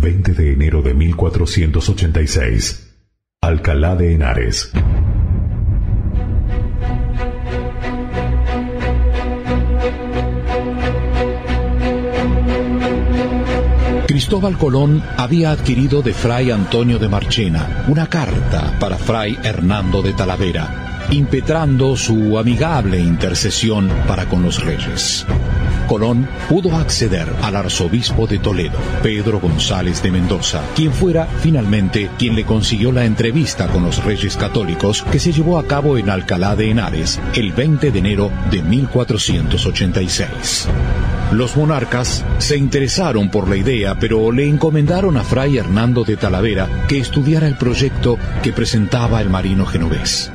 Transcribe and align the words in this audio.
20 0.00 0.32
de 0.32 0.52
enero 0.52 0.80
de 0.80 0.94
1486. 0.94 2.96
Alcalá 3.42 3.96
de 3.96 4.14
Henares. 4.14 4.72
Cristóbal 14.06 14.56
Colón 14.56 15.02
había 15.18 15.50
adquirido 15.50 16.00
de 16.00 16.14
Fray 16.14 16.50
Antonio 16.50 16.98
de 16.98 17.08
Marchena 17.08 17.84
una 17.88 18.08
carta 18.08 18.74
para 18.80 18.96
Fray 18.96 19.38
Hernando 19.44 20.00
de 20.00 20.14
Talavera, 20.14 21.08
impetrando 21.10 21.94
su 21.96 22.38
amigable 22.38 22.98
intercesión 22.98 23.90
para 24.08 24.26
con 24.26 24.42
los 24.42 24.64
reyes. 24.64 25.26
Colón 25.90 26.26
pudo 26.48 26.76
acceder 26.76 27.26
al 27.42 27.56
arzobispo 27.56 28.28
de 28.28 28.38
Toledo, 28.38 28.78
Pedro 29.02 29.40
González 29.40 30.00
de 30.04 30.12
Mendoza, 30.12 30.62
quien 30.76 30.92
fuera 30.92 31.26
finalmente 31.26 32.08
quien 32.16 32.36
le 32.36 32.44
consiguió 32.44 32.92
la 32.92 33.04
entrevista 33.04 33.66
con 33.66 33.82
los 33.82 34.04
reyes 34.04 34.36
católicos 34.36 35.04
que 35.10 35.18
se 35.18 35.32
llevó 35.32 35.58
a 35.58 35.66
cabo 35.66 35.98
en 35.98 36.08
Alcalá 36.08 36.54
de 36.54 36.70
Henares 36.70 37.18
el 37.34 37.52
20 37.52 37.90
de 37.90 37.98
enero 37.98 38.30
de 38.52 38.62
1486. 38.62 40.68
Los 41.32 41.56
monarcas 41.56 42.24
se 42.38 42.56
interesaron 42.56 43.28
por 43.28 43.48
la 43.48 43.56
idea, 43.56 43.98
pero 43.98 44.30
le 44.30 44.48
encomendaron 44.48 45.16
a 45.16 45.24
Fray 45.24 45.58
Hernando 45.58 46.04
de 46.04 46.16
Talavera 46.16 46.68
que 46.86 46.98
estudiara 46.98 47.48
el 47.48 47.56
proyecto 47.56 48.16
que 48.44 48.52
presentaba 48.52 49.20
el 49.20 49.28
marino 49.28 49.66
genovés. 49.66 50.30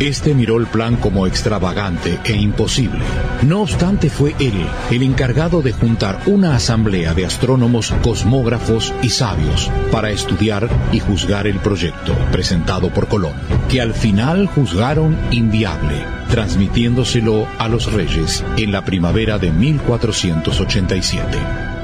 Este 0.00 0.34
miró 0.34 0.58
el 0.58 0.66
plan 0.66 0.96
como 0.96 1.26
extravagante 1.26 2.18
e 2.24 2.36
imposible. 2.36 3.00
No 3.42 3.62
obstante, 3.62 4.10
fue 4.10 4.34
él 4.38 4.66
el 4.90 5.02
encargado 5.02 5.62
de 5.62 5.72
juntar 5.72 6.20
una 6.26 6.54
asamblea 6.54 7.14
de 7.14 7.24
astrónomos, 7.24 7.94
cosmógrafos 8.02 8.92
y 9.02 9.08
sabios 9.08 9.70
para 9.90 10.10
estudiar 10.10 10.68
y 10.92 11.00
juzgar 11.00 11.46
el 11.46 11.60
proyecto 11.60 12.12
presentado 12.30 12.90
por 12.90 13.08
Colón, 13.08 13.36
que 13.70 13.80
al 13.80 13.94
final 13.94 14.48
juzgaron 14.48 15.16
inviable, 15.30 16.04
transmitiéndoselo 16.28 17.48
a 17.58 17.68
los 17.68 17.90
reyes 17.90 18.44
en 18.58 18.72
la 18.72 18.84
primavera 18.84 19.38
de 19.38 19.50
1487. 19.50 21.75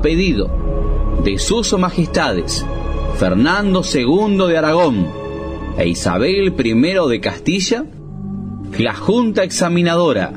Pedido 0.00 0.50
de 1.24 1.38
sus 1.38 1.72
majestades 1.78 2.64
Fernando 3.18 3.82
II 3.82 4.36
de 4.46 4.58
Aragón 4.58 5.08
e 5.78 5.88
Isabel 5.88 6.54
I 6.58 7.08
de 7.08 7.20
Castilla, 7.20 7.84
la 8.78 8.94
Junta 8.94 9.42
Examinadora, 9.42 10.32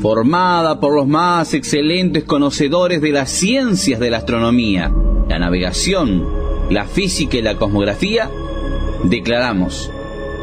formada 0.00 0.80
por 0.80 0.94
los 0.94 1.06
más 1.06 1.54
excelentes 1.54 2.24
conocedores 2.24 3.00
de 3.00 3.12
las 3.12 3.30
ciencias 3.30 4.00
de 4.00 4.10
la 4.10 4.18
astronomía, 4.18 4.92
la 5.28 5.38
navegación, 5.38 6.24
la 6.70 6.86
física 6.86 7.36
y 7.36 7.42
la 7.42 7.56
cosmografía, 7.56 8.30
declaramos 9.04 9.90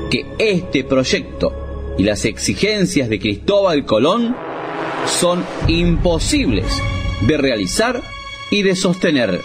que 0.09 0.25
este 0.37 0.83
proyecto 0.83 1.51
y 1.97 2.03
las 2.03 2.25
exigencias 2.25 3.09
de 3.09 3.19
Cristóbal 3.19 3.85
Colón 3.85 4.35
son 5.07 5.43
imposibles 5.67 6.65
de 7.27 7.37
realizar 7.37 8.01
y 8.49 8.63
de 8.63 8.75
sostener. 8.75 9.41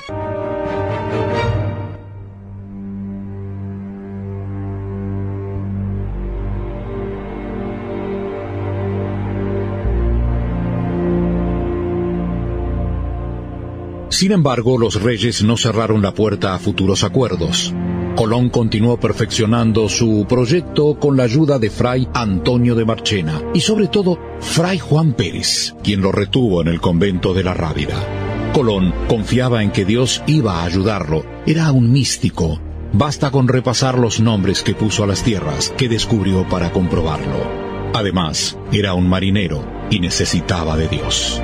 Sin 14.20 14.32
embargo, 14.32 14.76
los 14.76 15.02
reyes 15.02 15.42
no 15.42 15.56
cerraron 15.56 16.02
la 16.02 16.12
puerta 16.12 16.54
a 16.54 16.58
futuros 16.58 17.04
acuerdos. 17.04 17.72
Colón 18.16 18.50
continuó 18.50 19.00
perfeccionando 19.00 19.88
su 19.88 20.26
proyecto 20.28 20.98
con 21.00 21.16
la 21.16 21.22
ayuda 21.22 21.58
de 21.58 21.70
Fray 21.70 22.06
Antonio 22.12 22.74
de 22.74 22.84
Marchena 22.84 23.40
y 23.54 23.60
sobre 23.60 23.86
todo 23.86 24.18
Fray 24.40 24.78
Juan 24.78 25.14
Pérez, 25.14 25.74
quien 25.82 26.02
lo 26.02 26.12
retuvo 26.12 26.60
en 26.60 26.68
el 26.68 26.82
convento 26.82 27.32
de 27.32 27.44
la 27.44 27.54
Rábida. 27.54 28.19
Colón 28.52 28.92
confiaba 29.08 29.62
en 29.62 29.70
que 29.70 29.84
Dios 29.84 30.22
iba 30.26 30.60
a 30.60 30.64
ayudarlo. 30.64 31.24
Era 31.46 31.70
un 31.70 31.92
místico. 31.92 32.60
Basta 32.92 33.30
con 33.30 33.46
repasar 33.46 33.96
los 33.96 34.20
nombres 34.20 34.62
que 34.62 34.74
puso 34.74 35.04
a 35.04 35.06
las 35.06 35.22
tierras 35.22 35.72
que 35.76 35.88
descubrió 35.88 36.48
para 36.48 36.72
comprobarlo. 36.72 37.46
Además, 37.94 38.58
era 38.72 38.94
un 38.94 39.08
marinero 39.08 39.64
y 39.90 40.00
necesitaba 40.00 40.76
de 40.76 40.88
Dios. 40.88 41.40